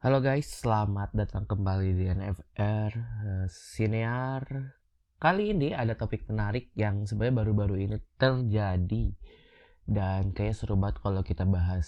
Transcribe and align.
Halo 0.00 0.24
guys, 0.24 0.48
selamat 0.64 1.12
datang 1.12 1.44
kembali 1.44 1.92
di 1.92 2.08
NFR 2.08 2.92
uh, 2.96 3.44
Sinear. 3.52 4.72
Kali 5.20 5.52
ini 5.52 5.76
ada 5.76 5.92
topik 5.92 6.24
menarik 6.24 6.72
yang 6.72 7.04
sebenarnya 7.04 7.44
baru-baru 7.44 7.76
ini 7.84 8.00
terjadi 8.16 9.12
dan 9.84 10.32
kayak 10.32 10.56
seru 10.56 10.80
banget 10.80 11.04
kalau 11.04 11.20
kita 11.20 11.44
bahas 11.44 11.84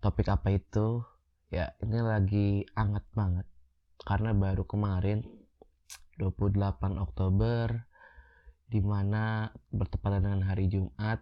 topik 0.00 0.32
apa 0.32 0.56
itu. 0.56 1.04
Ya, 1.52 1.76
ini 1.84 2.00
lagi 2.00 2.64
anget 2.72 3.04
banget 3.12 3.44
karena 4.00 4.32
baru 4.32 4.64
kemarin 4.64 5.20
28 6.16 6.96
Oktober 6.96 7.92
di 8.72 8.80
mana 8.80 9.52
bertepatan 9.68 10.24
dengan 10.24 10.48
hari 10.48 10.72
Jumat 10.72 11.20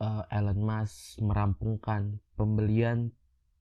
uh, 0.00 0.24
Elon 0.28 0.60
Musk 0.60 1.20
merampungkan 1.22 2.20
pembelian 2.36 3.12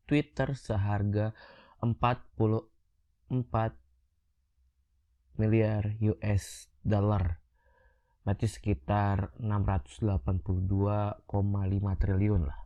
Twitter 0.06 0.54
seharga 0.54 1.34
44 1.82 2.68
miliar 5.36 5.84
US 6.00 6.70
dollar. 6.82 7.42
Berarti 8.26 8.48
sekitar 8.50 9.38
682,5 9.38 11.30
triliun 12.02 12.42
lah 12.46 12.60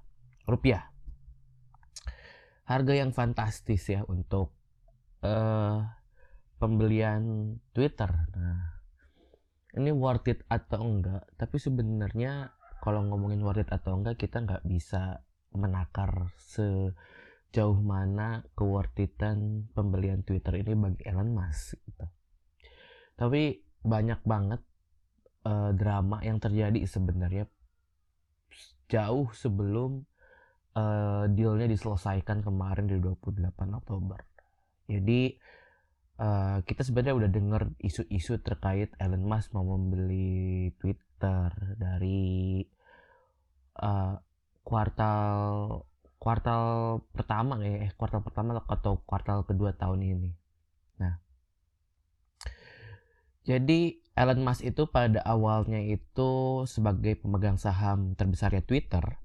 rupiah. 0.47 0.89
Harga 2.65 2.93
yang 2.93 3.13
fantastis 3.13 3.85
ya 3.89 4.05
untuk 4.05 4.53
uh, 5.25 5.81
pembelian 6.61 7.57
Twitter. 7.73 8.09
Nah, 8.37 8.61
ini 9.73 9.89
worth 9.89 10.29
it 10.29 10.45
atau 10.49 10.85
enggak? 10.85 11.25
Tapi 11.33 11.57
sebenarnya 11.57 12.53
kalau 12.79 13.05
ngomongin 13.05 13.43
worth 13.43 13.61
it 13.63 13.69
atau 13.69 13.99
enggak 13.99 14.19
kita 14.19 14.43
nggak 14.43 14.63
bisa 14.65 15.23
menakar 15.53 16.29
sejauh 16.39 17.79
mana 17.81 18.45
keworthitan 18.53 19.69
pembelian 19.73 20.21
Twitter 20.23 20.59
ini 20.61 20.73
bagi 20.77 21.03
Elon 21.05 21.31
Musk 21.33 21.77
gitu. 21.85 22.05
Tapi 23.19 23.59
banyak 23.83 24.21
banget 24.23 24.61
uh, 25.47 25.71
drama 25.75 26.19
yang 26.23 26.39
terjadi 26.39 26.83
sebenarnya 26.83 27.47
jauh 28.89 29.29
sebelum 29.31 30.03
uh, 30.75 31.25
dealnya 31.29 31.69
diselesaikan 31.69 32.41
kemarin 32.41 32.89
di 32.89 32.97
28 32.97 33.53
Oktober. 33.79 34.19
Jadi 34.89 35.37
uh, 36.17 36.57
kita 36.65 36.81
sebenarnya 36.81 37.15
udah 37.15 37.29
dengar 37.29 37.61
isu-isu 37.79 38.41
terkait 38.41 38.93
Elon 38.97 39.23
Musk 39.23 39.53
mau 39.53 39.63
membeli 39.65 40.73
Twitter 40.81 41.49
dari 41.77 42.65
uh, 43.79 44.19
kuartal 44.61 45.43
kuartal 46.19 46.63
pertama 47.15 47.63
ya 47.63 47.87
eh 47.87 47.91
kuartal 47.95 48.21
pertama 48.21 48.59
atau 48.67 48.99
kuartal 49.07 49.47
kedua 49.47 49.71
tahun 49.73 50.03
ini. 50.03 50.31
Nah, 50.99 51.15
jadi 53.47 53.97
Elon 54.19 54.43
Musk 54.43 54.67
itu 54.67 54.83
pada 54.91 55.23
awalnya 55.23 55.79
itu 55.79 56.63
sebagai 56.67 57.15
pemegang 57.23 57.55
saham 57.55 58.19
terbesarnya 58.19 58.59
Twitter 58.67 59.15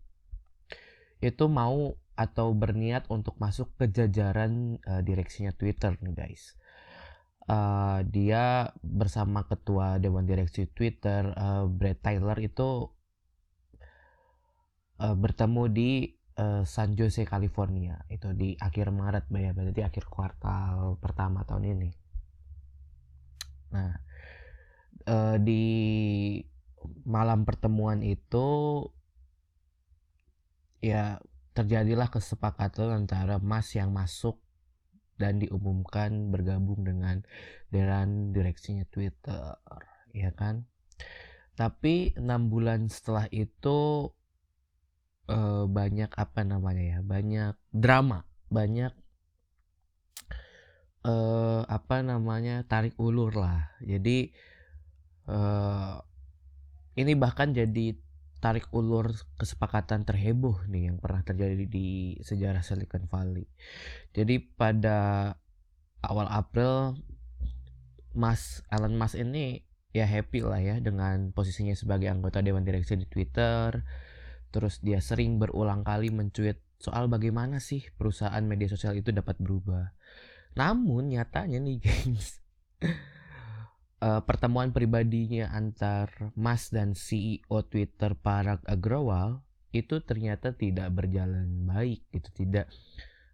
itu 1.18 1.50
mau 1.50 1.98
atau 2.14 2.54
berniat 2.54 3.10
untuk 3.10 3.34
masuk 3.42 3.74
ke 3.74 3.90
jajaran 3.90 4.78
uh, 4.86 5.02
direksinya 5.02 5.50
Twitter 5.50 5.98
nih 5.98 6.14
guys. 6.14 6.54
Uh, 7.44 8.06
dia 8.08 8.72
bersama 8.80 9.44
ketua 9.44 10.00
dewan 10.00 10.24
direksi 10.24 10.70
Twitter 10.70 11.34
uh, 11.34 11.66
Brad 11.68 12.00
Taylor 12.00 12.38
itu 12.40 12.93
uh, 15.04 15.16
bertemu 15.16 15.62
di 15.68 15.90
uh, 16.40 16.64
San 16.64 16.96
Jose 16.96 17.28
California. 17.28 18.00
Itu 18.08 18.32
di 18.32 18.56
akhir 18.56 18.88
Maret 18.88 19.28
ya. 19.28 19.52
Berarti 19.52 19.82
akhir 19.84 20.04
kuartal 20.08 20.96
pertama 20.96 21.44
tahun 21.44 21.76
ini. 21.76 21.90
Nah 23.76 23.92
uh, 25.08 25.36
di 25.36 25.64
malam 27.04 27.48
pertemuan 27.48 28.04
itu 28.04 28.82
ya 30.84 31.16
terjadilah 31.56 32.12
kesepakatan 32.12 33.06
antara 33.06 33.40
Mas 33.40 33.72
yang 33.72 33.94
masuk 33.94 34.42
dan 35.14 35.38
diumumkan 35.38 36.34
bergabung 36.34 36.82
dengan 36.82 37.22
dewan 37.70 38.34
direksinya 38.34 38.82
Twitter 38.90 39.54
ya 40.10 40.34
kan? 40.34 40.66
Tapi 41.54 42.18
enam 42.18 42.50
bulan 42.50 42.90
setelah 42.90 43.30
itu 43.30 44.10
uh, 45.28 45.64
banyak 45.68 46.10
apa 46.14 46.40
namanya 46.42 46.82
ya 46.82 46.98
banyak 47.00 47.54
drama 47.70 48.24
banyak 48.48 48.92
uh, 51.04 51.62
apa 51.68 52.04
namanya 52.04 52.64
tarik 52.64 52.96
ulur 52.96 53.32
lah 53.36 53.72
jadi 53.84 54.32
uh, 55.28 56.00
ini 56.94 57.12
bahkan 57.18 57.50
jadi 57.50 57.98
tarik 58.38 58.68
ulur 58.76 59.08
kesepakatan 59.40 60.04
terheboh 60.04 60.60
nih 60.68 60.92
yang 60.92 61.00
pernah 61.00 61.24
terjadi 61.24 61.64
di 61.64 62.20
sejarah 62.20 62.60
Silicon 62.60 63.08
Valley. 63.08 63.48
Jadi 64.12 64.36
pada 64.36 65.32
awal 66.04 66.28
April 66.28 67.00
Mas 68.12 68.60
Elon 68.68 69.00
Musk 69.00 69.16
ini 69.16 69.64
ya 69.96 70.04
happy 70.04 70.44
lah 70.44 70.60
ya 70.60 70.76
dengan 70.84 71.32
posisinya 71.32 71.72
sebagai 71.72 72.12
anggota 72.12 72.44
dewan 72.44 72.68
direksi 72.68 73.00
di 73.00 73.08
Twitter 73.08 73.80
Terus 74.54 74.78
dia 74.78 75.02
sering 75.02 75.42
berulang 75.42 75.82
kali 75.82 76.14
mencuit 76.14 76.62
soal 76.78 77.10
bagaimana 77.10 77.58
sih 77.58 77.82
perusahaan 77.98 78.38
media 78.46 78.70
sosial 78.70 78.94
itu 78.94 79.10
dapat 79.10 79.34
berubah. 79.42 79.90
Namun 80.54 81.10
nyatanya 81.10 81.58
nih 81.58 81.78
guys, 81.84 82.38
uh, 83.98 84.22
pertemuan 84.22 84.70
pribadinya 84.70 85.50
antar 85.50 86.30
Mas 86.38 86.70
dan 86.70 86.94
CEO 86.94 87.66
Twitter 87.66 88.14
Parag 88.14 88.62
Agrawal 88.62 89.42
itu 89.74 89.98
ternyata 90.06 90.54
tidak 90.54 90.94
berjalan 90.94 91.66
baik, 91.66 92.06
itu 92.14 92.30
tidak 92.30 92.70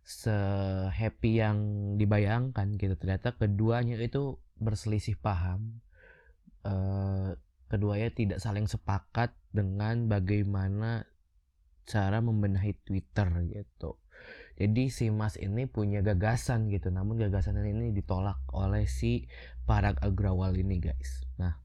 sehappy 0.00 1.44
yang 1.44 1.58
dibayangkan 2.00 2.80
gitu. 2.80 2.96
Ternyata 2.96 3.36
keduanya 3.36 4.00
itu 4.00 4.40
berselisih 4.56 5.20
paham. 5.20 5.84
Uh, 6.64 7.36
keduanya 7.70 8.10
tidak 8.10 8.42
saling 8.42 8.66
sepakat 8.66 9.30
dengan 9.54 10.10
bagaimana 10.10 11.06
cara 11.86 12.18
membenahi 12.18 12.74
Twitter 12.82 13.30
gitu. 13.46 13.96
Jadi 14.60 14.92
si 14.92 15.08
Mas 15.08 15.40
ini 15.40 15.64
punya 15.64 16.04
gagasan 16.04 16.68
gitu, 16.68 16.92
namun 16.92 17.16
gagasan 17.16 17.56
ini 17.64 17.96
ditolak 17.96 18.36
oleh 18.52 18.84
si 18.84 19.24
Parag 19.64 19.96
Agrawal 20.04 20.52
ini 20.60 20.76
guys. 20.76 21.24
Nah, 21.40 21.56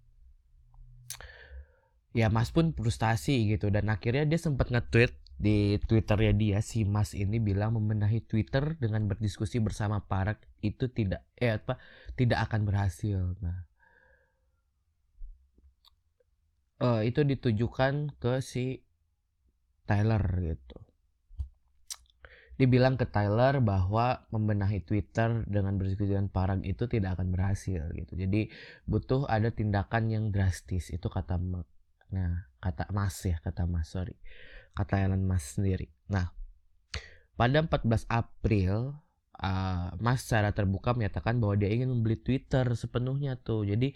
ya 2.15 2.31
Mas 2.31 2.55
pun 2.55 2.71
frustasi 2.71 3.51
gitu 3.51 3.67
dan 3.67 3.91
akhirnya 3.91 4.23
dia 4.23 4.39
sempat 4.39 4.71
nge-tweet 4.71 5.11
di 5.35 5.75
Twitternya 5.83 6.31
dia 6.31 6.59
si 6.63 6.87
Mas 6.87 7.11
ini 7.11 7.43
bilang 7.43 7.75
membenahi 7.75 8.23
Twitter 8.23 8.79
dengan 8.79 9.11
berdiskusi 9.11 9.59
bersama 9.59 9.99
Parag 10.07 10.39
itu 10.63 10.87
tidak 10.87 11.27
eh 11.35 11.59
apa 11.59 11.75
tidak 12.15 12.47
akan 12.47 12.63
berhasil. 12.63 13.35
Nah, 13.43 13.67
uh, 16.85 17.01
itu 17.01 17.25
ditujukan 17.25 18.13
ke 18.21 18.37
si 18.45 18.85
Tyler 19.89 20.21
gitu. 20.41 20.77
Dibilang 22.55 22.95
ke 22.95 23.03
Tyler 23.09 23.59
bahwa 23.59 24.23
membenahi 24.31 24.79
Twitter 24.85 25.43
dengan 25.43 25.75
berdiskusi 25.75 26.15
dengan 26.15 26.31
Parag 26.31 26.63
itu 26.63 26.87
tidak 26.87 27.19
akan 27.19 27.33
berhasil 27.35 27.91
gitu. 27.91 28.13
Jadi 28.15 28.47
butuh 28.87 29.27
ada 29.27 29.51
tindakan 29.51 30.07
yang 30.07 30.25
drastis 30.31 30.93
itu 30.93 31.09
kata 31.09 31.41
nah 32.05 32.47
kata 32.61 32.93
Mas 32.93 33.17
ya 33.25 33.41
kata 33.41 33.65
Mas 33.65 33.89
sorry 33.89 34.13
kata 34.77 35.03
Elon 35.03 35.25
Mas 35.25 35.57
sendiri. 35.57 35.91
Nah 36.07 36.31
pada 37.35 37.59
14 37.59 38.07
April 38.07 38.95
uh, 39.43 39.91
Mas 39.99 40.23
secara 40.23 40.55
terbuka 40.55 40.95
menyatakan 40.95 41.43
bahwa 41.43 41.59
dia 41.59 41.67
ingin 41.71 41.91
membeli 41.91 42.15
Twitter 42.15 42.63
sepenuhnya 42.71 43.35
tuh. 43.35 43.67
Jadi 43.67 43.91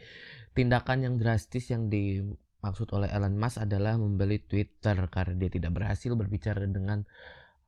tindakan 0.51 1.07
yang 1.07 1.15
drastis 1.15 1.71
yang 1.71 1.87
di 1.87 2.19
maksud 2.59 2.91
oleh 2.91 3.07
Elon 3.11 3.39
Musk 3.39 3.63
adalah 3.63 3.95
membeli 3.95 4.43
Twitter 4.43 4.95
karena 5.07 5.35
dia 5.39 5.49
tidak 5.51 5.71
berhasil 5.79 6.11
berbicara 6.11 6.67
dengan 6.67 7.07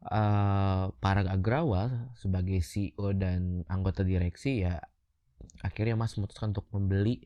uh, 0.08 0.92
Parag 1.00 1.32
Agrawal 1.32 2.12
sebagai 2.20 2.60
CEO 2.60 3.16
dan 3.16 3.64
anggota 3.72 4.04
direksi 4.04 4.68
ya 4.68 4.84
akhirnya 5.64 5.96
Mas 5.96 6.16
memutuskan 6.18 6.52
untuk 6.52 6.68
membeli 6.74 7.24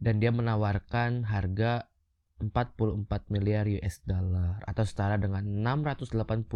dan 0.00 0.20
dia 0.20 0.32
menawarkan 0.32 1.28
harga 1.28 1.90
44 2.40 3.04
miliar 3.28 3.68
US 3.68 4.00
dollar 4.08 4.64
atau 4.64 4.84
setara 4.88 5.20
dengan 5.20 5.44
682,5 5.44 6.48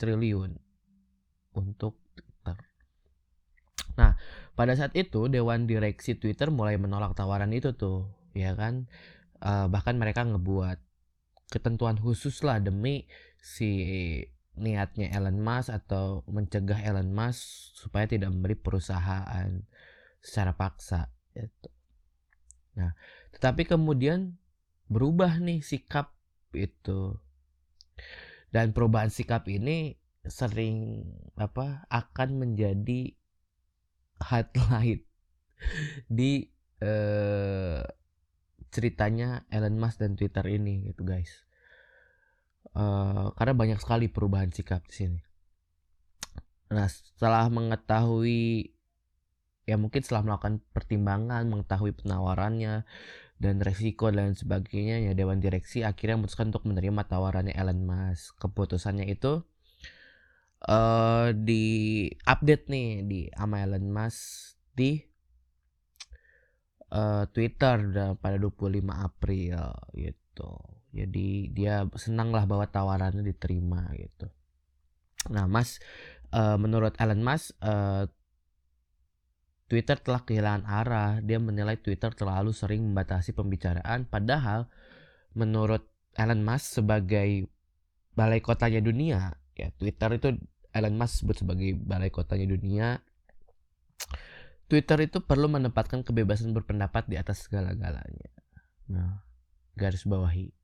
triliun 0.00 0.50
untuk 1.52 2.00
Twitter. 2.16 2.56
Nah, 4.00 4.16
pada 4.56 4.72
saat 4.72 4.96
itu 4.96 5.28
dewan 5.28 5.68
direksi 5.68 6.16
Twitter 6.16 6.48
mulai 6.48 6.80
menolak 6.80 7.12
tawaran 7.12 7.52
itu 7.52 7.76
tuh, 7.76 8.08
ya 8.32 8.56
kan? 8.56 8.88
Uh, 9.42 9.66
bahkan 9.68 9.96
mereka 9.96 10.24
ngebuat 10.24 10.78
ketentuan 11.50 11.98
khusus 11.98 12.40
lah 12.46 12.62
demi 12.62 13.10
si 13.40 13.70
niatnya 14.60 15.10
Elon 15.16 15.40
Musk 15.40 15.72
atau 15.72 16.22
mencegah 16.28 16.78
Elon 16.84 17.10
Musk 17.10 17.74
supaya 17.74 18.06
tidak 18.06 18.30
membeli 18.30 18.54
perusahaan 18.54 19.64
secara 20.20 20.52
paksa 20.52 21.08
gitu. 21.32 21.70
Nah, 22.76 22.92
tetapi 23.34 23.66
kemudian 23.66 24.36
berubah 24.90 25.40
nih 25.40 25.64
sikap 25.64 26.12
itu. 26.52 27.16
Dan 28.50 28.74
perubahan 28.74 29.14
sikap 29.14 29.46
ini 29.46 29.94
sering 30.26 31.06
apa 31.38 31.86
akan 31.88 32.42
menjadi 32.42 33.14
highlight 34.28 35.06
di 36.10 36.50
eh, 36.82 37.80
ceritanya 38.70 39.44
Elon 39.50 39.76
Musk 39.76 40.02
dan 40.02 40.14
Twitter 40.14 40.46
ini 40.46 40.90
gitu 40.90 41.02
guys. 41.02 41.46
Uh, 42.70 43.34
karena 43.34 43.54
banyak 43.54 43.78
sekali 43.82 44.06
perubahan 44.06 44.54
sikap 44.54 44.86
di 44.86 44.94
sini. 44.94 45.20
Nah, 46.70 46.86
setelah 46.86 47.50
mengetahui 47.50 48.70
ya 49.66 49.74
mungkin 49.78 50.02
setelah 50.02 50.22
melakukan 50.26 50.62
pertimbangan, 50.70 51.46
mengetahui 51.50 51.94
penawarannya 51.98 52.86
dan 53.42 53.56
resiko 53.58 54.10
dan 54.14 54.38
sebagainya, 54.38 55.02
ya 55.02 55.12
dewan 55.18 55.42
direksi 55.42 55.82
akhirnya 55.82 56.22
memutuskan 56.22 56.54
untuk 56.54 56.66
menerima 56.70 57.02
tawarannya 57.10 57.54
Elon 57.58 57.82
Musk. 57.82 58.38
Keputusannya 58.38 59.10
itu 59.10 59.42
uh, 60.66 61.34
di 61.34 62.06
update 62.22 62.70
nih 62.70 62.88
di 63.02 63.20
sama 63.34 63.66
Elon 63.66 63.90
Musk 63.90 64.54
di 64.78 65.09
uh, 66.90 67.24
Twitter 67.30 67.76
pada 68.18 68.36
25 68.36 68.82
April 68.90 69.60
gitu. 69.94 70.52
Jadi 70.90 71.54
dia 71.54 71.86
senang 71.94 72.34
lah 72.34 72.44
bahwa 72.46 72.66
tawarannya 72.66 73.22
diterima 73.22 73.90
gitu. 73.94 74.26
Nah 75.30 75.46
Mas 75.46 75.78
uh, 76.34 76.58
menurut 76.58 76.98
Elon 76.98 77.22
Musk 77.22 77.54
uh, 77.62 78.06
Twitter 79.70 79.96
telah 80.02 80.26
kehilangan 80.26 80.66
arah. 80.66 81.12
Dia 81.22 81.38
menilai 81.38 81.78
Twitter 81.78 82.10
terlalu 82.10 82.50
sering 82.50 82.82
membatasi 82.90 83.32
pembicaraan. 83.38 84.10
Padahal 84.10 84.66
menurut 85.38 85.86
Elon 86.18 86.42
Musk 86.42 86.82
sebagai 86.82 87.46
balai 88.18 88.42
kotanya 88.42 88.82
dunia 88.82 89.38
ya 89.54 89.68
Twitter 89.76 90.16
itu 90.16 90.28
Elon 90.70 90.96
Musk 90.96 91.24
sebut 91.24 91.36
sebagai 91.42 91.76
balai 91.76 92.08
kotanya 92.08 92.46
dunia 92.48 93.02
Twitter 94.70 95.10
itu 95.10 95.18
perlu 95.18 95.50
menempatkan 95.50 96.06
kebebasan 96.06 96.54
berpendapat 96.54 97.10
di 97.10 97.18
atas 97.18 97.50
segala-galanya. 97.50 98.30
Nah, 98.86 99.26
garis 99.74 100.06
bawahi. 100.06 100.54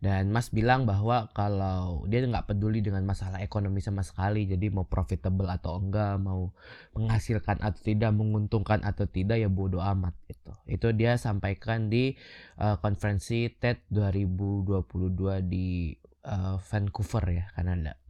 Dan 0.00 0.32
Mas 0.32 0.48
bilang 0.48 0.88
bahwa 0.88 1.28
kalau 1.36 2.08
dia 2.08 2.24
nggak 2.24 2.48
peduli 2.48 2.80
dengan 2.80 3.04
masalah 3.04 3.44
ekonomi 3.44 3.84
sama 3.84 4.00
sekali, 4.00 4.48
jadi 4.48 4.72
mau 4.72 4.88
profitable 4.88 5.44
atau 5.52 5.76
enggak, 5.76 6.16
mau 6.16 6.56
menghasilkan 6.96 7.60
atau 7.60 7.80
tidak, 7.84 8.10
menguntungkan 8.16 8.80
atau 8.80 9.04
tidak, 9.04 9.36
ya 9.36 9.52
bodoh 9.52 9.84
amat 9.84 10.16
itu. 10.24 10.52
Itu 10.64 10.96
dia 10.96 11.20
sampaikan 11.20 11.92
di 11.92 12.16
uh, 12.56 12.80
konferensi 12.80 13.52
TED 13.52 13.86
2022 13.92 15.44
di 15.44 15.92
uh, 16.24 16.56
Vancouver 16.56 17.24
ya, 17.28 17.44
Kanada. 17.52 18.00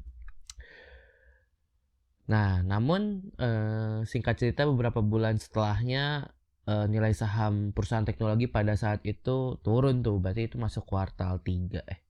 Nah, 2.31 2.63
namun 2.63 3.35
uh, 3.43 4.07
singkat 4.07 4.39
cerita 4.39 4.63
beberapa 4.63 5.03
bulan 5.03 5.43
setelahnya 5.43 6.31
uh, 6.71 6.87
nilai 6.87 7.11
saham 7.11 7.75
perusahaan 7.75 8.07
teknologi 8.07 8.47
pada 8.47 8.79
saat 8.79 9.03
itu 9.03 9.59
turun 9.67 10.07
tuh. 10.07 10.23
Berarti 10.23 10.47
itu 10.47 10.57
masuk 10.57 10.87
kuartal 10.87 11.43
3 11.43 11.83
eh 11.91 12.01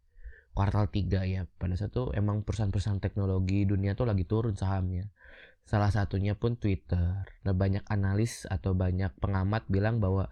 kuartal 0.52 0.92
3 0.92 1.24
ya. 1.24 1.48
Pada 1.56 1.74
saat 1.78 1.96
itu 1.96 2.12
emang 2.12 2.44
perusahaan-perusahaan 2.44 3.00
teknologi 3.00 3.64
dunia 3.64 3.96
tuh 3.96 4.04
lagi 4.04 4.28
turun 4.28 4.52
sahamnya. 4.60 5.08
Salah 5.64 5.88
satunya 5.88 6.36
pun 6.36 6.60
Twitter. 6.60 7.24
Nah 7.46 7.54
banyak 7.56 7.88
analis 7.88 8.44
atau 8.44 8.76
banyak 8.76 9.16
pengamat 9.22 9.64
bilang 9.72 10.04
bahwa 10.04 10.28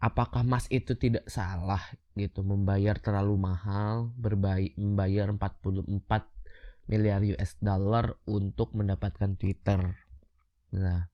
apakah 0.00 0.46
Mas 0.46 0.64
itu 0.72 0.96
tidak 0.96 1.28
salah 1.28 1.82
gitu 2.16 2.40
membayar 2.40 2.96
terlalu 2.96 3.36
mahal 3.36 4.14
berbaik 4.16 4.72
membayar 4.78 5.28
44 5.28 6.35
miliar 6.86 7.22
US 7.36 7.58
dollar 7.58 8.18
untuk 8.26 8.74
mendapatkan 8.74 9.34
Twitter 9.38 9.80
nah 10.74 11.10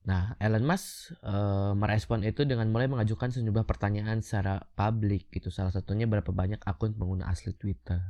Nah, 0.00 0.32
Elon 0.40 0.64
Musk 0.64 1.12
uh, 1.22 1.76
merespon 1.76 2.24
itu 2.24 2.48
dengan 2.48 2.72
mulai 2.72 2.88
mengajukan 2.88 3.30
sejumlah 3.36 3.68
pertanyaan 3.68 4.24
secara 4.24 4.64
publik 4.72 5.28
gitu. 5.28 5.52
Salah 5.52 5.70
satunya 5.70 6.08
berapa 6.08 6.32
banyak 6.32 6.64
akun 6.64 6.96
pengguna 6.96 7.28
asli 7.28 7.52
Twitter. 7.52 8.00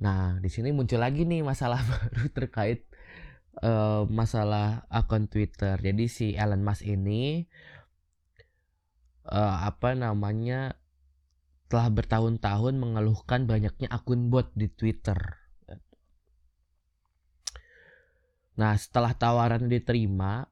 Nah, 0.00 0.40
di 0.40 0.48
sini 0.48 0.72
muncul 0.72 0.96
lagi 0.96 1.28
nih 1.28 1.44
masalah 1.44 1.84
baru 1.92 2.32
terkait 2.32 2.88
uh, 3.60 4.08
masalah 4.08 4.88
akun 4.88 5.28
Twitter. 5.28 5.76
Jadi 5.76 6.08
si 6.08 6.26
Elon 6.32 6.64
Musk 6.64 6.88
ini 6.88 7.44
uh, 9.28 9.56
apa 9.68 9.92
namanya 9.92 10.79
telah 11.70 11.86
bertahun-tahun 11.88 12.74
mengeluhkan 12.76 13.46
banyaknya 13.46 13.86
akun 13.88 14.28
bot 14.28 14.50
di 14.58 14.66
Twitter 14.66 15.40
Nah, 18.60 18.76
setelah 18.76 19.16
tawaran 19.16 19.72
diterima, 19.72 20.44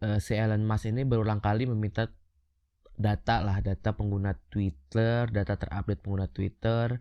uh, 0.00 0.16
si 0.16 0.32
Elon 0.32 0.64
Musk 0.64 0.88
ini 0.88 1.04
berulang 1.04 1.44
kali 1.44 1.68
meminta 1.68 2.08
data 2.96 3.44
lah, 3.44 3.60
data 3.60 3.92
pengguna 3.92 4.32
Twitter, 4.48 5.28
data 5.28 5.60
terupdate 5.60 6.00
pengguna 6.00 6.24
Twitter, 6.32 6.96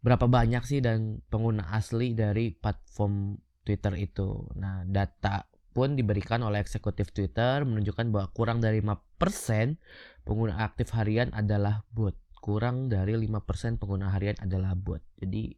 berapa 0.00 0.24
banyak 0.24 0.64
sih 0.64 0.80
dan 0.80 1.20
pengguna 1.28 1.76
asli 1.76 2.16
dari 2.16 2.56
platform 2.56 3.36
Twitter 3.68 3.92
itu. 4.00 4.48
Nah, 4.56 4.88
data 4.88 5.44
pun 5.76 5.92
diberikan 5.92 6.40
oleh 6.40 6.64
eksekutif 6.64 7.12
Twitter 7.12 7.68
menunjukkan 7.68 8.08
bahwa 8.08 8.32
kurang 8.32 8.64
dari 8.64 8.80
5% 8.80 9.76
pengguna 10.24 10.64
aktif 10.64 10.96
harian 10.96 11.36
adalah 11.36 11.84
bot. 11.92 12.16
Kurang 12.46 12.86
dari 12.86 13.18
5% 13.18 13.82
pengguna 13.82 14.14
harian 14.14 14.38
adalah 14.38 14.78
bot. 14.78 15.02
Jadi 15.18 15.50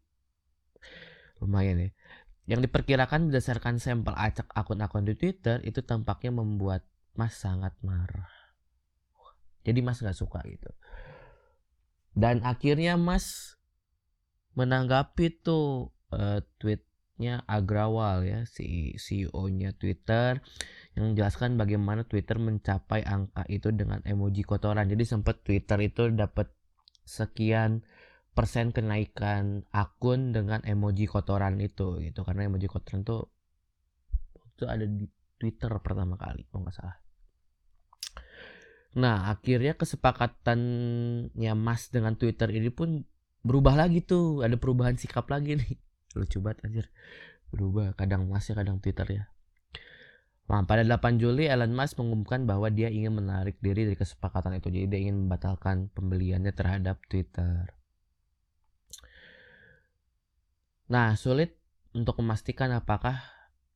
lumayan 1.44 1.84
ya. 1.84 1.90
Yang 2.48 2.72
diperkirakan 2.72 3.28
berdasarkan 3.28 3.76
sampel 3.76 4.16
acak 4.16 4.48
akun-akun 4.56 5.04
di 5.04 5.12
Twitter 5.12 5.60
itu 5.68 5.84
tampaknya 5.84 6.32
membuat 6.32 6.88
Mas 7.12 7.36
sangat 7.36 7.76
marah. 7.84 8.32
Jadi 9.68 9.84
Mas 9.84 10.00
nggak 10.00 10.16
suka 10.16 10.40
gitu. 10.48 10.72
Dan 12.16 12.40
akhirnya 12.40 12.96
Mas 12.96 13.60
menanggapi 14.56 15.44
tuh 15.44 15.92
uh, 16.08 16.40
tweetnya 16.56 17.44
Agrawal 17.44 18.24
ya 18.24 18.40
si 18.48 18.96
CEO-nya 18.96 19.76
Twitter 19.76 20.40
yang 20.96 21.12
menjelaskan 21.12 21.60
bagaimana 21.60 22.08
Twitter 22.08 22.40
mencapai 22.40 23.04
angka 23.04 23.44
itu 23.52 23.76
dengan 23.76 24.00
emoji 24.08 24.40
kotoran. 24.40 24.88
Jadi 24.88 25.04
sempat 25.04 25.44
Twitter 25.44 25.78
itu 25.84 26.08
dapat 26.16 26.48
sekian 27.08 27.82
persen 28.36 28.70
kenaikan 28.70 29.66
akun 29.74 30.30
dengan 30.30 30.62
emoji 30.62 31.08
kotoran 31.10 31.58
itu 31.58 31.98
gitu 32.04 32.22
karena 32.22 32.46
emoji 32.46 32.68
kotoran 32.70 33.02
tuh 33.02 33.32
itu 34.54 34.68
ada 34.68 34.84
di 34.86 35.08
Twitter 35.40 35.70
pertama 35.82 36.18
kali 36.20 36.44
kalau 36.50 36.66
nggak 36.66 36.76
salah. 36.76 36.98
Nah 38.98 39.30
akhirnya 39.30 39.78
kesepakatannya 39.78 41.52
Mas 41.54 41.90
dengan 41.90 42.18
Twitter 42.18 42.50
ini 42.50 42.70
pun 42.70 43.06
berubah 43.46 43.78
lagi 43.78 44.02
tuh 44.02 44.42
ada 44.42 44.58
perubahan 44.58 44.98
sikap 44.98 45.30
lagi 45.30 45.56
nih 45.56 45.78
lucu 46.18 46.42
banget 46.42 46.66
anjir 46.66 46.86
berubah 47.54 47.94
kadang 47.96 48.26
Mas 48.28 48.50
ya 48.50 48.54
kadang 48.58 48.82
Twitter 48.82 49.06
ya. 49.08 49.24
Nah, 50.48 50.64
pada 50.64 50.80
8 50.80 51.20
Juli 51.20 51.44
Elon 51.44 51.76
Musk 51.76 52.00
mengumumkan 52.00 52.48
bahwa 52.48 52.72
dia 52.72 52.88
ingin 52.88 53.12
menarik 53.12 53.60
diri 53.60 53.84
dari 53.84 53.98
kesepakatan 54.00 54.56
itu. 54.56 54.72
Jadi 54.72 54.86
dia 54.88 55.00
ingin 55.04 55.28
membatalkan 55.28 55.92
pembeliannya 55.92 56.56
terhadap 56.56 57.04
Twitter. 57.04 57.68
Nah, 60.88 61.12
sulit 61.20 61.52
untuk 61.92 62.16
memastikan 62.24 62.72
apakah 62.72 63.20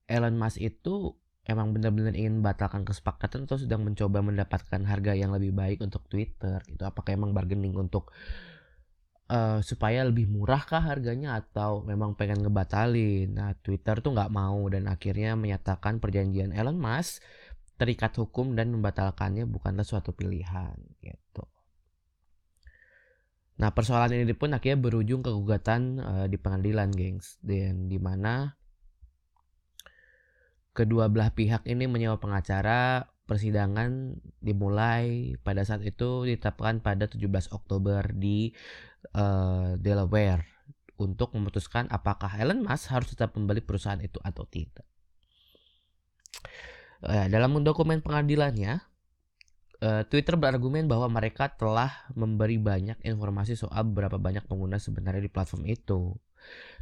Elon 0.09 0.33
Musk 0.41 0.65
itu 0.65 1.13
emang 1.45 1.77
benar-benar 1.77 2.17
ingin 2.17 2.41
membatalkan 2.41 2.89
kesepakatan 2.89 3.45
atau 3.45 3.61
sedang 3.61 3.85
mencoba 3.85 4.25
mendapatkan 4.25 4.81
harga 4.89 5.13
yang 5.13 5.37
lebih 5.37 5.53
baik 5.53 5.85
untuk 5.85 6.09
Twitter 6.09 6.65
gitu. 6.65 6.89
Apakah 6.89 7.13
emang 7.13 7.37
bargaining 7.37 7.77
untuk 7.77 8.17
uh, 9.33 9.59
supaya 9.65 10.05
lebih 10.05 10.29
murah 10.29 10.61
kah 10.61 10.85
harganya 10.85 11.41
atau 11.41 11.81
memang 11.89 12.13
pengen 12.13 12.45
ngebatalin. 12.45 13.33
Nah, 13.33 13.57
Twitter 13.65 14.05
tuh 14.05 14.13
nggak 14.13 14.33
mau 14.33 14.69
dan 14.69 14.87
akhirnya 14.87 15.33
menyatakan 15.35 15.99
perjanjian 15.99 16.53
Elon 16.53 16.77
Musk 16.77 17.25
terikat 17.81 18.15
hukum 18.21 18.53
dan 18.53 18.71
membatalkannya 18.71 19.49
bukanlah 19.49 19.83
suatu 19.83 20.13
pilihan 20.13 20.77
gitu. 21.01 21.43
Nah, 23.59 23.71
persoalan 23.73 24.23
ini 24.23 24.35
pun 24.37 24.53
akhirnya 24.53 24.79
berujung 24.79 25.25
ke 25.25 25.31
gugatan 25.33 25.99
uh, 25.99 26.27
di 26.29 26.37
pengadilan, 26.37 26.93
gengs. 26.93 27.41
Dan 27.43 27.89
di 27.89 27.99
mana 27.99 28.55
kedua 30.73 31.13
belah 31.13 31.31
pihak 31.35 31.69
ini 31.69 31.85
menyewa 31.85 32.17
pengacara, 32.17 33.13
persidangan 33.29 34.19
dimulai 34.43 35.39
pada 35.47 35.63
saat 35.63 35.87
itu 35.87 36.27
ditetapkan 36.27 36.83
pada 36.83 37.07
17 37.07 37.55
Oktober 37.55 38.03
di 38.13 38.51
uh, 39.11 39.75
Delaware 39.79 40.47
untuk 41.01 41.35
memutuskan 41.35 41.91
apakah 41.91 42.31
Elon 42.39 42.63
Musk 42.63 42.95
harus 42.95 43.11
tetap 43.11 43.35
membeli 43.35 43.59
perusahaan 43.59 43.99
itu 43.99 44.23
atau 44.23 44.47
tidak. 44.47 44.87
Uh, 47.03 47.27
dalam 47.27 47.59
dokumen 47.67 47.99
pengadilannya, 47.99 48.79
uh, 49.83 50.03
Twitter 50.07 50.39
berargumen 50.39 50.87
bahwa 50.87 51.11
mereka 51.11 51.51
telah 51.51 51.91
memberi 52.15 52.63
banyak 52.63 53.03
informasi 53.03 53.59
soal 53.59 53.91
berapa 53.91 54.17
banyak 54.23 54.47
pengguna 54.47 54.79
sebenarnya 54.79 55.27
di 55.27 55.33
platform 55.33 55.67
itu. 55.67 56.15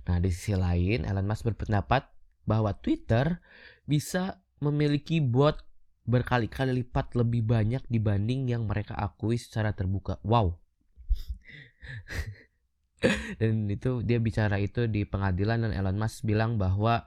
Nah, 0.05 0.21
di 0.21 0.29
sisi 0.29 0.53
lain, 0.53 1.09
Elon 1.09 1.25
Musk 1.25 1.49
berpendapat 1.49 2.05
bahwa 2.45 2.77
Twitter 2.77 3.41
bisa 3.89 4.45
memiliki 4.61 5.25
bot 5.25 5.57
berkali-kali 6.05 6.85
lipat 6.85 7.17
lebih 7.17 7.45
banyak 7.45 7.85
dibanding 7.89 8.53
yang 8.53 8.69
mereka 8.69 8.97
akui 8.97 9.41
secara 9.41 9.73
terbuka. 9.73 10.21
Wow. 10.21 10.60
dan 13.41 13.67
itu 13.69 14.05
dia 14.05 14.21
bicara 14.21 14.61
itu 14.61 14.85
di 14.87 15.09
pengadilan 15.09 15.65
dan 15.69 15.73
Elon 15.73 15.97
Musk 15.97 16.25
bilang 16.29 16.61
bahwa 16.61 17.05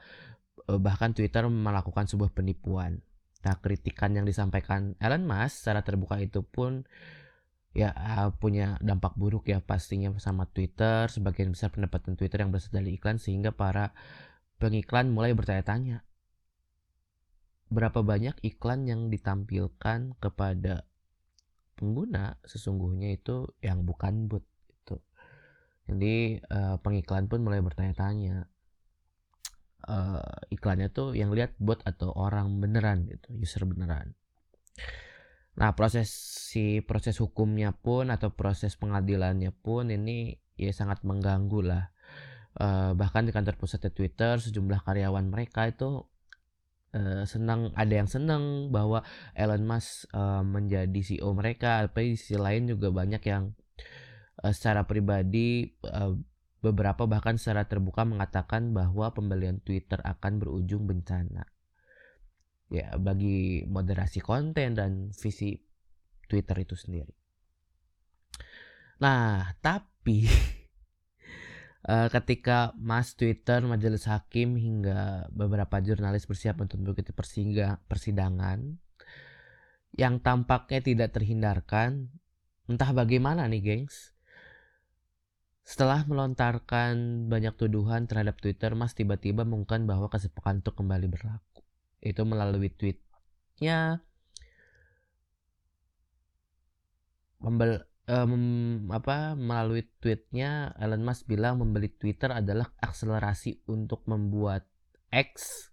eh, 0.69 0.79
bahkan 0.81 1.13
Twitter 1.13 1.45
melakukan 1.47 2.09
sebuah 2.09 2.33
penipuan. 2.33 3.01
Nah, 3.43 3.59
kritikan 3.59 4.15
yang 4.15 4.23
disampaikan 4.23 4.95
Elon 4.97 5.27
Musk 5.27 5.65
secara 5.67 5.83
terbuka 5.83 6.17
itu 6.17 6.41
pun 6.41 6.87
ya 7.73 7.89
punya 8.37 8.77
dampak 8.85 9.17
buruk 9.17 9.49
ya 9.49 9.59
pastinya 9.59 10.13
sama 10.17 10.47
Twitter. 10.49 11.11
Sebagian 11.11 11.51
besar 11.51 11.69
pendapatan 11.73 12.15
Twitter 12.15 12.41
yang 12.41 12.53
berasal 12.53 12.73
dari 12.73 12.95
iklan 12.95 13.19
sehingga 13.19 13.51
para 13.51 13.91
pengiklan 14.61 15.11
mulai 15.11 15.35
bertanya-tanya 15.35 16.07
berapa 17.73 18.05
banyak 18.05 18.37
iklan 18.45 18.85
yang 18.85 19.09
ditampilkan 19.09 20.13
kepada 20.21 20.85
pengguna 21.73 22.37
sesungguhnya 22.45 23.17
itu 23.17 23.49
yang 23.65 23.83
bukan 23.83 24.29
bot. 24.29 24.45
Jadi 25.83 26.39
uh, 26.39 26.79
pengiklan 26.79 27.27
pun 27.27 27.43
mulai 27.43 27.59
bertanya-tanya 27.59 28.47
uh, 29.87 30.47
iklannya 30.47 30.87
tuh 30.89 31.11
yang 31.11 31.35
lihat 31.35 31.59
bot 31.59 31.83
atau 31.83 32.15
orang 32.15 32.63
beneran 32.63 33.03
gitu, 33.11 33.35
user 33.35 33.67
beneran. 33.67 34.15
Nah 35.59 35.75
proses 35.75 36.09
si 36.49 36.81
proses 36.81 37.19
hukumnya 37.19 37.75
pun 37.75 38.09
atau 38.09 38.33
proses 38.33 38.79
pengadilannya 38.79 39.51
pun 39.53 39.91
ini 39.91 40.39
ya 40.55 40.71
sangat 40.71 41.03
mengganggu 41.03 41.61
lah. 41.61 41.85
Uh, 42.53 42.93
bahkan 42.93 43.25
di 43.25 43.33
kantor 43.33 43.57
pusat 43.57 43.81
Twitter 43.91 44.37
sejumlah 44.37 44.85
karyawan 44.85 45.25
mereka 45.25 45.67
itu 45.67 46.05
senang 47.25 47.73
ada 47.73 47.89
yang 47.89 48.05
senang 48.05 48.69
bahwa 48.69 49.01
Elon 49.33 49.65
Musk 49.65 50.05
uh, 50.13 50.45
menjadi 50.45 50.93
CEO 51.01 51.33
mereka 51.33 51.81
tapi 51.89 52.13
di 52.13 52.17
sisi 52.21 52.37
lain 52.37 52.69
juga 52.69 52.93
banyak 52.93 53.17
yang 53.25 53.57
uh, 54.41 54.53
secara 54.55 54.89
pribadi 54.89 55.77
uh, 55.85 56.17
beberapa 56.63 57.05
bahkan 57.05 57.35
secara 57.35 57.67
terbuka 57.67 58.07
mengatakan 58.07 58.71
bahwa 58.71 59.11
pembelian 59.11 59.59
Twitter 59.59 59.99
akan 59.99 60.39
berujung 60.39 60.87
bencana 60.87 61.43
ya 62.71 62.95
bagi 62.97 63.67
moderasi 63.69 64.23
konten 64.23 64.73
dan 64.73 65.13
visi 65.13 65.59
Twitter 66.25 66.57
itu 66.65 66.73
sendiri. 66.73 67.13
Nah, 69.03 69.53
tapi 69.61 70.25
uh, 71.85 72.07
ketika 72.15 72.73
Mas 72.79 73.13
Twitter, 73.13 73.61
majelis 73.61 74.09
hakim 74.09 74.57
hingga 74.57 75.29
beberapa 75.29 75.77
jurnalis 75.83 76.25
bersiap 76.25 76.57
untuk 76.63 76.81
mengikuti 76.81 77.13
persidangan 77.85 78.79
yang 79.93 80.17
tampaknya 80.25 80.81
tidak 80.81 81.09
terhindarkan, 81.13 82.09
entah 82.65 82.89
bagaimana 82.97 83.45
nih, 83.45 83.61
gengs. 83.61 84.12
Setelah 85.63 86.03
melontarkan 86.03 87.25
banyak 87.31 87.55
tuduhan 87.55 88.03
terhadap 88.03 88.35
Twitter, 88.43 88.75
Mas 88.75 88.91
tiba-tiba 88.91 89.47
mengungkapkan 89.47 89.87
bahwa 89.87 90.11
kesepakatan 90.11 90.59
itu 90.59 90.71
kembali 90.75 91.07
berlaku. 91.07 91.63
Itu 92.03 92.27
melalui 92.27 92.67
tweetnya 92.67 94.03
membel 97.39 97.83
um, 98.07 98.87
apa 98.91 99.35
melalui 99.35 99.87
tweetnya 99.99 100.75
Elon 100.79 101.03
Musk 101.03 101.27
bilang 101.27 101.59
membeli 101.59 101.91
Twitter 101.91 102.31
adalah 102.31 102.71
akselerasi 102.79 103.67
untuk 103.67 104.03
membuat 104.07 104.67
X 105.11 105.67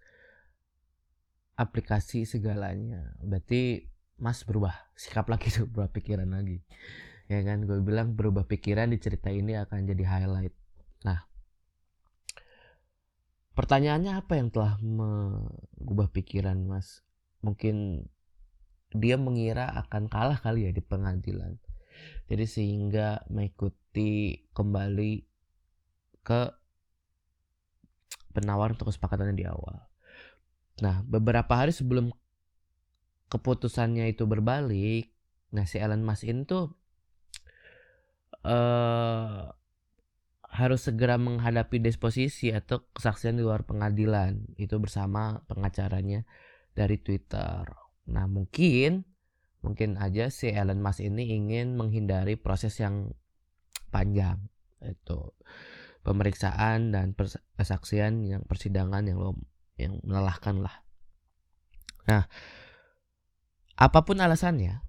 aplikasi 1.58 2.26
segalanya. 2.26 3.14
Berarti 3.22 3.90
Mas 4.20 4.44
berubah 4.44 4.74
sikap 4.94 5.26
lagi 5.32 5.48
tuh, 5.48 5.66
berubah 5.66 5.90
pikiran 5.90 6.28
lagi. 6.30 6.60
Ya 7.30 7.46
kan, 7.46 7.62
gue 7.62 7.78
bilang 7.78 8.18
berubah 8.18 8.42
pikiran 8.50 8.90
di 8.90 8.98
cerita 8.98 9.30
ini 9.30 9.54
akan 9.54 9.86
jadi 9.86 10.02
highlight. 10.02 10.54
Nah, 11.06 11.22
pertanyaannya 13.54 14.18
apa 14.18 14.34
yang 14.34 14.50
telah 14.50 14.74
mengubah 14.82 16.10
pikiran 16.10 16.58
Mas? 16.66 17.06
Mungkin 17.46 18.02
dia 18.90 19.14
mengira 19.14 19.70
akan 19.86 20.10
kalah 20.10 20.42
kali 20.42 20.66
ya 20.66 20.74
di 20.74 20.82
pengadilan 20.82 21.54
jadi 22.30 22.46
sehingga 22.46 23.26
mengikuti 23.26 24.46
kembali 24.54 25.26
ke 26.22 26.40
penawaran 28.30 28.78
untuk 28.78 28.94
kesepakatannya 28.94 29.34
di 29.34 29.46
awal. 29.50 29.90
Nah, 30.78 31.02
beberapa 31.02 31.50
hari 31.50 31.74
sebelum 31.74 32.14
keputusannya 33.26 34.14
itu 34.14 34.30
berbalik, 34.30 35.10
nah 35.50 35.66
si 35.66 35.82
Elon 35.82 36.06
Musk 36.06 36.30
ini 36.30 36.46
tuh 36.46 36.70
uh, 38.44 39.50
harus 40.50 40.80
segera 40.82 41.14
menghadapi 41.14 41.78
disposisi 41.78 42.50
atau 42.50 42.84
kesaksian 42.92 43.38
di 43.38 43.42
luar 43.46 43.64
pengadilan. 43.64 44.54
Itu 44.58 44.82
bersama 44.82 45.42
pengacaranya 45.46 46.26
dari 46.74 46.98
Twitter. 46.98 47.64
Nah, 48.10 48.26
mungkin 48.26 49.06
mungkin 49.60 50.00
aja 50.00 50.32
si 50.32 50.48
Elon 50.48 50.80
Musk 50.80 51.04
ini 51.04 51.36
ingin 51.36 51.76
menghindari 51.76 52.40
proses 52.40 52.76
yang 52.80 53.12
panjang 53.92 54.48
itu. 54.80 55.36
Pemeriksaan 56.00 56.96
dan 56.96 57.12
persaksian 57.56 58.24
yang 58.24 58.40
persidangan 58.48 59.04
yang 59.04 59.20
lo 59.20 59.36
yang 59.76 60.00
melelahkan 60.00 60.64
lah. 60.64 60.80
Nah 62.08 62.24
apa 63.80 64.04
pun 64.04 64.20
alasannya 64.20 64.84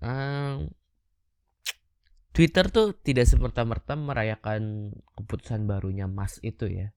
um, 0.00 0.72
Twitter 2.30 2.70
tuh 2.70 2.94
tidak 2.94 3.26
semerta-merta 3.26 3.98
merayakan 3.98 4.94
keputusan 5.18 5.66
barunya 5.66 6.06
Mas 6.06 6.38
itu 6.46 6.70
ya 6.70 6.94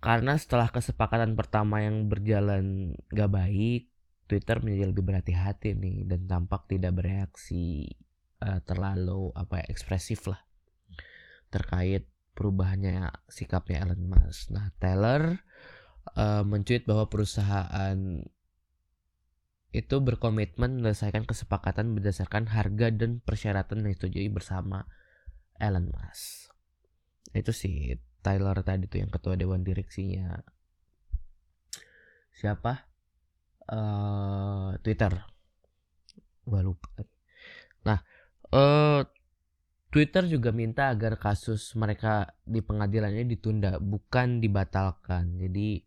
karena 0.00 0.32
setelah 0.40 0.72
kesepakatan 0.72 1.36
pertama 1.36 1.84
yang 1.84 2.08
berjalan 2.08 2.96
gak 3.12 3.28
baik 3.28 3.92
Twitter 4.24 4.64
menjadi 4.64 4.94
lebih 4.94 5.04
berhati-hati 5.04 5.76
nih 5.76 6.08
dan 6.08 6.24
tampak 6.24 6.64
tidak 6.70 6.96
bereaksi 6.96 7.92
uh, 8.40 8.64
terlalu 8.64 9.28
apa 9.36 9.60
ya, 9.60 9.66
ekspresif 9.68 10.30
lah 10.30 10.40
terkait 11.50 12.06
perubahannya 12.32 13.10
sikapnya 13.26 13.84
Elon 13.84 14.06
Musk. 14.06 14.54
Nah, 14.54 14.70
Taylor 14.78 15.42
uh, 16.14 16.46
mencuit 16.46 16.86
bahwa 16.86 17.10
perusahaan 17.10 18.22
itu 19.70 20.02
berkomitmen 20.02 20.82
menyelesaikan 20.82 21.24
kesepakatan 21.24 21.94
berdasarkan 21.94 22.50
harga 22.50 22.90
dan 22.90 23.22
persyaratan 23.22 23.86
yang 23.86 23.94
disetujui 23.94 24.28
bersama 24.30 24.86
Elon 25.62 25.90
Musk. 25.90 26.50
Itu 27.30 27.54
sih 27.54 27.94
Tyler 28.20 28.58
tadi 28.66 28.90
tuh 28.90 29.06
yang 29.06 29.10
ketua 29.14 29.38
dewan 29.38 29.62
direksinya. 29.62 30.42
Siapa? 32.34 32.90
uh, 33.70 34.74
Twitter 34.82 35.12
gua 36.44 36.60
lupa 36.66 36.90
nah 37.86 38.02
uh, 38.52 39.06
Twitter 39.90 40.26
juga 40.30 40.54
minta 40.54 40.90
agar 40.90 41.18
kasus 41.18 41.74
mereka 41.74 42.34
di 42.46 42.62
pengadilannya 42.62 43.26
ditunda 43.26 43.78
bukan 43.78 44.42
dibatalkan 44.42 45.38
jadi 45.38 45.82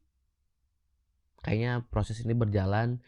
kayaknya 1.43 1.83
proses 1.91 2.23
ini 2.23 2.35
berjalan 2.35 3.03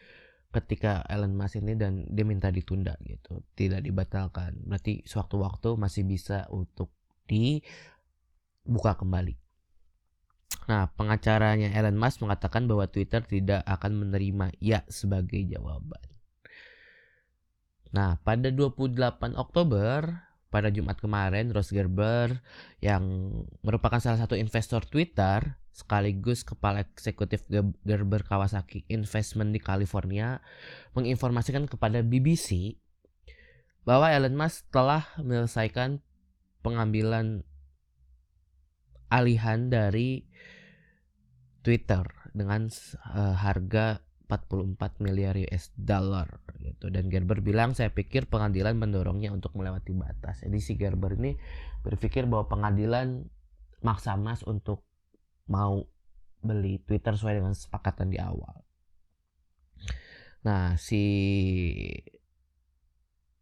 ketika 0.56 1.04
Elon 1.06 1.36
Musk 1.36 1.60
ini 1.60 1.76
dan 1.76 2.08
dia 2.08 2.24
minta 2.24 2.48
ditunda 2.48 2.96
gitu 3.04 3.44
tidak 3.52 3.84
dibatalkan 3.84 4.56
berarti 4.64 5.04
sewaktu-waktu 5.04 5.76
masih 5.76 6.02
bisa 6.08 6.48
untuk 6.48 6.92
dibuka 7.28 8.96
kembali 8.96 9.36
Nah, 10.66 10.90
pengacaranya 10.98 11.70
Elon 11.70 11.94
Musk 11.94 12.26
mengatakan 12.26 12.66
bahwa 12.66 12.90
Twitter 12.90 13.22
tidak 13.22 13.62
akan 13.62 14.02
menerima 14.02 14.50
ya 14.58 14.82
sebagai 14.90 15.38
jawaban. 15.46 16.02
Nah, 17.94 18.18
pada 18.26 18.50
28 18.50 19.38
Oktober, 19.38 20.26
pada 20.50 20.68
Jumat 20.74 20.98
kemarin, 20.98 21.54
Ross 21.54 21.70
Gerber 21.70 22.42
yang 22.82 23.30
merupakan 23.62 24.02
salah 24.02 24.18
satu 24.18 24.34
investor 24.34 24.82
Twitter 24.82 25.54
sekaligus 25.76 26.40
kepala 26.40 26.80
eksekutif 26.88 27.44
Gerber 27.84 28.24
Kawasaki 28.24 28.88
Investment 28.88 29.52
di 29.52 29.60
California 29.60 30.40
menginformasikan 30.96 31.68
kepada 31.68 32.00
BBC 32.00 32.80
bahwa 33.84 34.08
Elon 34.08 34.40
Musk 34.40 34.72
telah 34.72 35.04
menyelesaikan 35.20 36.00
pengambilan 36.64 37.44
alihan 39.12 39.68
dari 39.68 40.24
Twitter 41.60 42.08
dengan 42.32 42.72
uh, 43.12 43.36
harga 43.36 44.00
44 44.26 45.04
miliar 45.04 45.38
US 45.38 45.70
dollar 45.76 46.40
gitu. 46.58 46.88
Dan 46.90 47.12
Gerber 47.12 47.44
bilang 47.44 47.76
saya 47.76 47.92
pikir 47.92 48.26
pengadilan 48.26 48.74
mendorongnya 48.74 49.30
untuk 49.30 49.54
melewati 49.54 49.94
batas. 49.94 50.42
Jadi 50.42 50.58
si 50.58 50.74
Gerber 50.74 51.14
ini 51.14 51.38
berpikir 51.86 52.26
bahwa 52.26 52.50
pengadilan 52.50 53.28
maksa 53.86 54.18
Mas 54.18 54.42
untuk 54.42 54.82
mau 55.46 55.86
beli 56.42 56.82
Twitter 56.84 57.14
sesuai 57.14 57.42
dengan 57.42 57.52
kesepakatan 57.54 58.08
di 58.12 58.18
awal 58.18 58.62
nah 60.46 60.78
si 60.78 61.02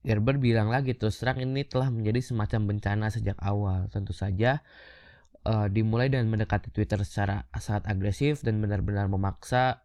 Gerber 0.04 0.36
bilang 0.36 0.68
lagi 0.68 0.92
terus 0.92 1.16
terang 1.16 1.40
ini 1.40 1.64
telah 1.64 1.88
menjadi 1.88 2.20
semacam 2.20 2.76
bencana 2.76 3.08
sejak 3.08 3.40
awal 3.40 3.88
tentu 3.88 4.12
saja 4.12 4.60
uh, 5.44 5.68
dimulai 5.68 6.08
dengan 6.08 6.32
mendekati 6.32 6.72
Twitter 6.72 7.00
secara 7.04 7.48
sangat 7.56 7.88
agresif 7.88 8.40
dan 8.40 8.60
benar-benar 8.60 9.08
memaksa 9.08 9.84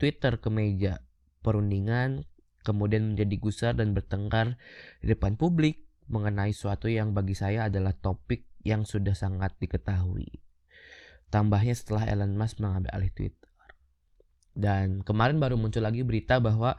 Twitter 0.00 0.40
ke 0.40 0.48
meja 0.48 1.04
perundingan, 1.40 2.24
kemudian 2.64 3.14
menjadi 3.14 3.36
gusar 3.40 3.72
dan 3.76 3.92
bertengkar 3.96 4.56
di 5.00 5.12
depan 5.12 5.36
publik 5.36 5.88
mengenai 6.10 6.52
suatu 6.52 6.90
yang 6.90 7.12
bagi 7.12 7.36
saya 7.36 7.70
adalah 7.70 7.94
topik 7.94 8.48
yang 8.64 8.84
sudah 8.84 9.16
sangat 9.16 9.56
diketahui. 9.60 10.49
Tambahnya 11.30 11.78
setelah 11.78 12.04
Elon 12.10 12.34
Musk 12.34 12.58
mengambil 12.58 12.90
alih 12.90 13.10
Twitter. 13.14 13.50
Dan 14.50 15.06
kemarin 15.06 15.38
baru 15.38 15.54
muncul 15.54 15.86
lagi 15.86 16.02
berita 16.02 16.42
bahwa 16.42 16.74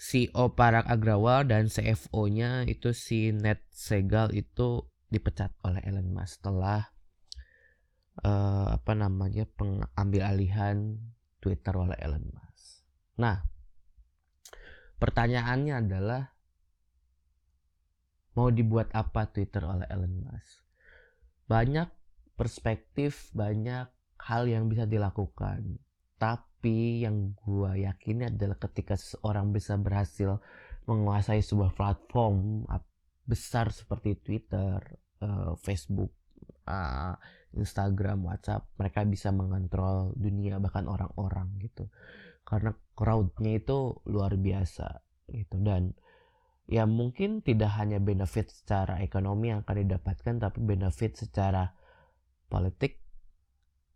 CEO 0.00 0.56
Parag 0.56 0.88
Agrawal 0.88 1.48
dan 1.48 1.68
CFO-nya 1.68 2.64
itu 2.68 2.92
si 2.96 3.36
Ned 3.36 3.60
Segal 3.68 4.32
itu 4.32 4.88
dipecat 5.12 5.52
oleh 5.66 5.84
Elon 5.84 6.08
Musk 6.12 6.40
setelah 6.40 6.88
uh, 8.24 8.80
apa 8.80 8.92
namanya 8.96 9.44
pengambil 9.44 10.22
alihan 10.24 10.96
Twitter 11.40 11.74
oleh 11.76 12.00
Elon 12.00 12.24
Musk. 12.32 12.84
Nah, 13.20 13.44
pertanyaannya 14.96 15.74
adalah 15.84 16.22
mau 18.40 18.48
dibuat 18.48 18.88
apa 18.96 19.28
Twitter 19.28 19.68
oleh 19.68 19.84
Elon 19.88 20.16
Musk? 20.24 20.64
Banyak 21.44 21.99
perspektif, 22.40 23.28
banyak 23.36 23.84
hal 24.16 24.48
yang 24.48 24.72
bisa 24.72 24.88
dilakukan. 24.88 25.76
Tapi 26.16 27.04
yang 27.04 27.36
gue 27.36 27.84
yakini 27.84 28.32
adalah 28.32 28.56
ketika 28.56 28.96
seseorang 28.96 29.52
bisa 29.52 29.76
berhasil 29.76 30.40
menguasai 30.88 31.44
sebuah 31.44 31.76
platform 31.76 32.64
besar 33.28 33.68
seperti 33.68 34.16
Twitter, 34.24 34.80
uh, 35.20 35.52
Facebook, 35.60 36.16
uh, 36.64 37.12
Instagram, 37.52 38.24
WhatsApp, 38.24 38.72
mereka 38.80 39.04
bisa 39.04 39.28
mengontrol 39.28 40.16
dunia 40.16 40.56
bahkan 40.56 40.88
orang-orang 40.88 41.60
gitu. 41.60 41.92
Karena 42.48 42.72
crowdnya 42.96 43.60
itu 43.60 44.00
luar 44.08 44.40
biasa 44.40 45.04
gitu 45.28 45.60
dan 45.62 45.94
ya 46.66 46.86
mungkin 46.86 47.42
tidak 47.42 47.70
hanya 47.78 48.02
benefit 48.02 48.50
secara 48.50 48.98
ekonomi 49.02 49.50
yang 49.54 49.62
akan 49.62 49.86
didapatkan 49.86 50.34
tapi 50.42 50.58
benefit 50.58 51.18
secara 51.18 51.70
politik 52.50 52.98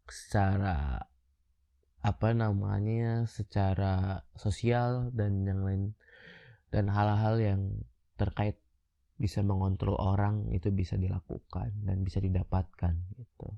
secara 0.07 1.03
apa 2.05 2.29
namanya 2.37 3.25
secara 3.25 4.23
sosial 4.37 5.09
dan 5.17 5.43
yang 5.49 5.65
lain 5.65 5.83
dan 6.69 6.93
hal-hal 6.93 7.41
yang 7.41 7.61
terkait 8.21 8.61
bisa 9.17 9.41
mengontrol 9.41 9.97
orang 9.97 10.53
itu 10.53 10.69
bisa 10.75 11.01
dilakukan 11.01 11.73
dan 11.83 12.05
bisa 12.05 12.21
didapatkan 12.21 12.95
gitu. 13.17 13.49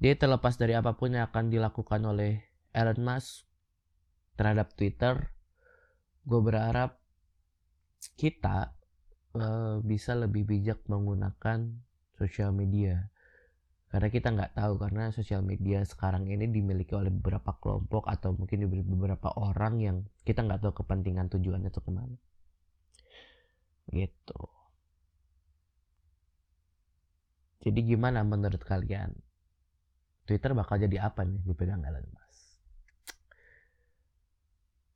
Dia 0.00 0.16
terlepas 0.16 0.56
dari 0.56 0.72
apa 0.72 0.96
pun 0.96 1.12
yang 1.12 1.28
akan 1.28 1.52
dilakukan 1.52 2.00
oleh 2.08 2.40
Elon 2.72 3.02
Musk 3.04 3.44
terhadap 4.40 4.72
Twitter, 4.72 5.36
gue 6.24 6.40
berharap 6.40 6.96
kita 8.16 8.72
uh, 9.36 9.84
bisa 9.84 10.16
lebih 10.16 10.48
bijak 10.48 10.80
menggunakan 10.88 11.76
sosial 12.16 12.56
media 12.56 13.12
karena 13.90 14.08
kita 14.08 14.28
nggak 14.30 14.52
tahu 14.54 14.78
karena 14.78 15.10
sosial 15.10 15.42
media 15.42 15.82
sekarang 15.82 16.30
ini 16.30 16.46
dimiliki 16.46 16.94
oleh 16.94 17.10
beberapa 17.10 17.58
kelompok 17.58 18.06
atau 18.06 18.32
mungkin 18.38 18.70
beberapa 18.70 19.34
orang 19.34 19.74
yang 19.82 19.96
kita 20.22 20.46
nggak 20.46 20.62
tahu 20.62 20.72
kepentingan 20.82 21.26
tujuannya 21.26 21.74
itu 21.74 21.80
ke 21.82 21.90
mana 21.90 22.16
gitu 23.90 24.60
Jadi 27.60 27.80
gimana 27.84 28.24
menurut 28.24 28.60
kalian? 28.64 29.12
Twitter 30.24 30.56
bakal 30.56 30.80
jadi 30.80 31.12
apa 31.12 31.28
nih 31.28 31.44
dipegang 31.44 31.84
Elon 31.84 32.08
Musk? 32.08 32.56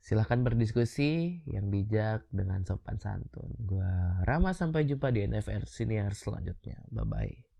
Silahkan 0.00 0.40
berdiskusi 0.40 1.44
yang 1.48 1.68
bijak 1.68 2.24
dengan 2.32 2.64
sopan 2.64 2.96
santun. 2.96 3.52
Gua 3.60 4.20
Rama 4.24 4.56
sampai 4.56 4.88
jumpa 4.88 5.12
di 5.12 5.28
NFR 5.28 5.68
Senior 5.68 6.12
selanjutnya. 6.16 6.80
Bye-bye. 6.92 7.53